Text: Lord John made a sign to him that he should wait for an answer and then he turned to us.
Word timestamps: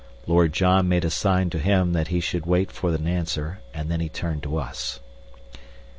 Lord 0.25 0.51
John 0.51 0.89
made 0.89 1.05
a 1.05 1.11
sign 1.11 1.51
to 1.51 1.59
him 1.59 1.93
that 1.93 2.07
he 2.07 2.19
should 2.19 2.47
wait 2.47 2.71
for 2.71 2.89
an 2.95 3.07
answer 3.07 3.59
and 3.71 3.87
then 3.91 3.99
he 3.99 4.09
turned 4.09 4.41
to 4.41 4.57
us. 4.57 4.99